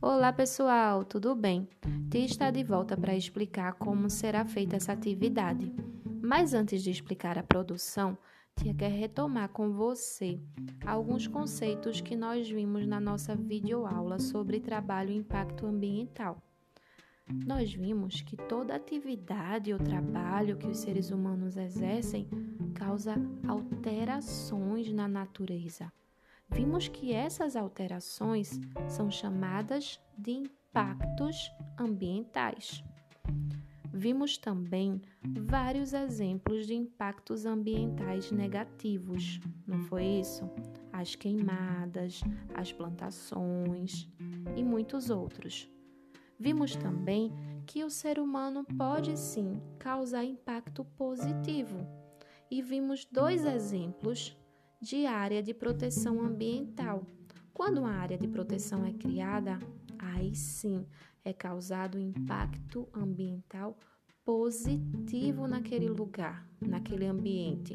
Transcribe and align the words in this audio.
Olá 0.00 0.32
pessoal, 0.32 1.04
tudo 1.04 1.34
bem? 1.34 1.68
Tia 2.10 2.24
está 2.24 2.50
de 2.50 2.62
volta 2.62 2.96
para 2.96 3.16
explicar 3.16 3.74
como 3.74 4.08
será 4.08 4.44
feita 4.44 4.76
essa 4.76 4.92
atividade. 4.92 5.74
Mas 6.22 6.54
antes 6.54 6.82
de 6.82 6.90
explicar 6.90 7.36
a 7.36 7.42
produção, 7.42 8.16
Tia 8.56 8.72
quer 8.74 8.90
retomar 8.90 9.48
com 9.48 9.72
você 9.72 10.40
alguns 10.86 11.26
conceitos 11.26 12.00
que 12.00 12.16
nós 12.16 12.48
vimos 12.48 12.86
na 12.86 13.00
nossa 13.00 13.34
videoaula 13.34 14.18
sobre 14.18 14.60
trabalho 14.60 15.10
e 15.10 15.16
impacto 15.16 15.66
ambiental. 15.66 16.40
Nós 17.46 17.72
vimos 17.72 18.20
que 18.20 18.36
toda 18.36 18.74
atividade 18.74 19.72
ou 19.72 19.78
trabalho 19.78 20.56
que 20.56 20.66
os 20.66 20.78
seres 20.78 21.10
humanos 21.10 21.56
exercem 21.56 22.28
causa 22.74 23.14
alterações 23.46 24.92
na 24.92 25.06
natureza 25.06 25.92
vimos 26.50 26.88
que 26.88 27.12
essas 27.12 27.56
alterações 27.56 28.58
são 28.88 29.10
chamadas 29.10 30.00
de 30.16 30.32
impactos 30.32 31.50
ambientais. 31.78 32.82
Vimos 33.92 34.38
também 34.38 35.00
vários 35.22 35.92
exemplos 35.92 36.66
de 36.66 36.74
impactos 36.74 37.46
ambientais 37.46 38.30
negativos, 38.30 39.40
não 39.66 39.80
foi 39.80 40.04
isso? 40.04 40.48
As 40.92 41.14
queimadas, 41.14 42.20
as 42.54 42.72
plantações 42.72 44.08
e 44.56 44.62
muitos 44.62 45.10
outros. 45.10 45.68
Vimos 46.38 46.76
também 46.76 47.32
que 47.66 47.82
o 47.82 47.90
ser 47.90 48.18
humano 48.18 48.64
pode 48.76 49.18
sim 49.18 49.60
causar 49.78 50.24
impacto 50.24 50.84
positivo 50.84 51.86
e 52.50 52.62
vimos 52.62 53.04
dois 53.04 53.44
exemplos 53.44 54.36
de 54.80 55.06
área 55.06 55.42
de 55.42 55.52
proteção 55.52 56.20
ambiental. 56.20 57.04
Quando 57.52 57.78
uma 57.78 57.90
área 57.90 58.16
de 58.16 58.28
proteção 58.28 58.84
é 58.84 58.92
criada, 58.92 59.58
aí 59.98 60.34
sim 60.34 60.86
é 61.24 61.32
causado 61.32 61.98
impacto 61.98 62.88
ambiental 62.94 63.76
positivo 64.24 65.48
naquele 65.48 65.88
lugar, 65.88 66.46
naquele 66.60 67.06
ambiente. 67.06 67.74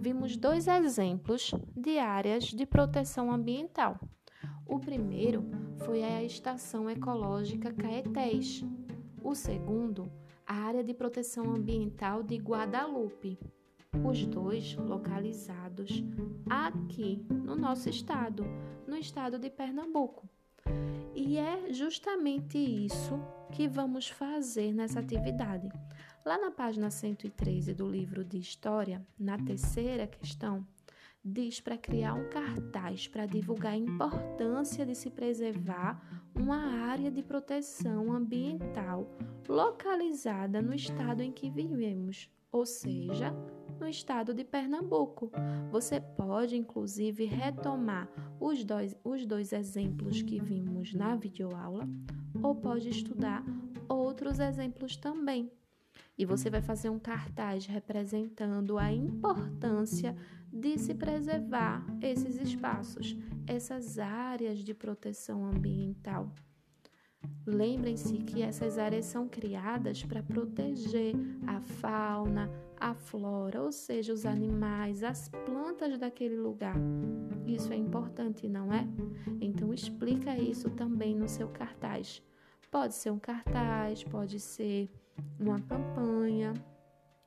Vimos 0.00 0.36
dois 0.36 0.66
exemplos 0.66 1.52
de 1.76 1.98
áreas 1.98 2.44
de 2.44 2.66
proteção 2.66 3.32
ambiental. 3.32 3.98
O 4.66 4.78
primeiro 4.78 5.44
foi 5.84 6.02
a 6.02 6.22
Estação 6.22 6.90
Ecológica 6.90 7.72
Caetés. 7.72 8.64
O 9.22 9.34
segundo, 9.34 10.10
a 10.46 10.54
Área 10.54 10.82
de 10.82 10.92
Proteção 10.92 11.54
Ambiental 11.54 12.22
de 12.22 12.36
Guadalupe 12.36 13.38
os 14.04 14.24
dois 14.26 14.74
localizados 14.76 16.02
aqui 16.48 17.24
no 17.30 17.54
nosso 17.54 17.88
estado, 17.88 18.44
no 18.86 18.96
estado 18.96 19.38
de 19.38 19.50
Pernambuco. 19.50 20.28
E 21.14 21.36
é 21.36 21.72
justamente 21.72 22.58
isso 22.58 23.20
que 23.52 23.68
vamos 23.68 24.08
fazer 24.08 24.72
nessa 24.72 25.00
atividade. 25.00 25.70
Lá 26.24 26.38
na 26.38 26.50
página 26.50 26.90
113 26.90 27.74
do 27.74 27.86
livro 27.86 28.24
de 28.24 28.38
História, 28.38 29.04
na 29.18 29.38
terceira 29.38 30.06
questão, 30.06 30.66
diz 31.24 31.60
para 31.60 31.76
criar 31.76 32.14
um 32.14 32.28
cartaz 32.28 33.06
para 33.06 33.26
divulgar 33.26 33.72
a 33.72 33.76
importância 33.76 34.86
de 34.86 34.94
se 34.94 35.10
preservar 35.10 36.00
uma 36.34 36.86
área 36.86 37.10
de 37.10 37.22
proteção 37.22 38.12
ambiental 38.12 39.06
localizada 39.48 40.62
no 40.62 40.74
estado 40.74 41.22
em 41.22 41.30
que 41.30 41.50
vivemos, 41.50 42.30
ou 42.50 42.64
seja, 42.64 43.34
no 43.82 43.88
estado 43.88 44.32
de 44.32 44.44
Pernambuco. 44.44 45.32
Você 45.72 46.00
pode, 46.00 46.56
inclusive, 46.56 47.24
retomar 47.24 48.08
os 48.38 48.64
dois, 48.64 48.96
os 49.02 49.26
dois 49.26 49.52
exemplos 49.52 50.22
que 50.22 50.40
vimos 50.40 50.94
na 50.94 51.16
videoaula 51.16 51.88
ou 52.40 52.54
pode 52.54 52.88
estudar 52.88 53.44
outros 53.88 54.38
exemplos 54.38 54.96
também. 54.96 55.50
E 56.16 56.24
você 56.24 56.48
vai 56.48 56.62
fazer 56.62 56.90
um 56.90 56.98
cartaz 56.98 57.66
representando 57.66 58.78
a 58.78 58.92
importância 58.92 60.16
de 60.52 60.78
se 60.78 60.94
preservar 60.94 61.84
esses 62.00 62.36
espaços, 62.36 63.16
essas 63.48 63.98
áreas 63.98 64.58
de 64.58 64.72
proteção 64.72 65.44
ambiental. 65.44 66.32
Lembrem-se 67.44 68.18
que 68.18 68.40
essas 68.40 68.78
áreas 68.78 69.06
são 69.06 69.28
criadas 69.28 70.04
para 70.04 70.22
proteger 70.22 71.14
a 71.46 71.60
fauna, 71.60 72.48
a 72.78 72.94
flora, 72.94 73.62
ou 73.62 73.72
seja, 73.72 74.12
os 74.12 74.24
animais, 74.24 75.02
as 75.02 75.28
plantas 75.28 75.98
daquele 75.98 76.36
lugar. 76.36 76.76
Isso 77.44 77.72
é 77.72 77.76
importante, 77.76 78.48
não 78.48 78.72
é? 78.72 78.86
Então 79.40 79.74
explica 79.74 80.36
isso 80.36 80.70
também 80.70 81.16
no 81.16 81.28
seu 81.28 81.48
cartaz. 81.48 82.22
Pode 82.70 82.94
ser 82.94 83.10
um 83.10 83.18
cartaz, 83.18 84.04
pode 84.04 84.38
ser 84.38 84.88
uma 85.38 85.60
campanha. 85.60 86.54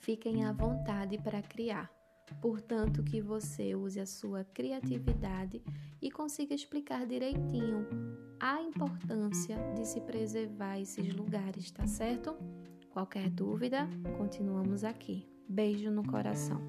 Fiquem 0.00 0.44
à 0.44 0.52
vontade 0.52 1.18
para 1.18 1.42
criar. 1.42 1.90
Portanto, 2.40 3.02
que 3.02 3.20
você 3.20 3.74
use 3.74 4.00
a 4.00 4.06
sua 4.06 4.44
criatividade 4.44 5.62
e 6.00 6.10
consiga 6.10 6.54
explicar 6.54 7.06
direitinho 7.06 7.86
a 8.40 8.60
importância 8.60 9.56
de 9.74 9.86
se 9.86 10.00
preservar 10.00 10.78
esses 10.78 11.14
lugares, 11.14 11.70
tá 11.70 11.86
certo? 11.86 12.36
Qualquer 12.90 13.28
dúvida, 13.30 13.88
continuamos 14.16 14.84
aqui. 14.84 15.28
Beijo 15.48 15.90
no 15.90 16.06
coração. 16.06 16.60